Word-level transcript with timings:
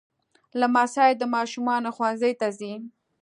لمسی 0.59 1.11
د 1.19 1.23
ماشومانو 1.35 1.89
ښوونځي 1.95 2.31
ته 2.39 2.47
ځي. 2.59 2.73